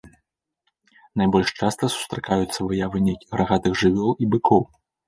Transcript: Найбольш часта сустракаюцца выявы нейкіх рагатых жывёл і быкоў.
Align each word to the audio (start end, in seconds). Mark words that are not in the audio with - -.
Найбольш 1.21 1.49
часта 1.59 1.83
сустракаюцца 1.97 2.59
выявы 2.69 2.97
нейкіх 3.11 3.29
рагатых 3.45 3.73
жывёл 3.85 4.11
і 4.23 4.35
быкоў. 4.35 4.71